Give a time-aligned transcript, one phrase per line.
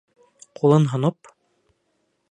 [0.61, 1.33] Ҡулын һоноп: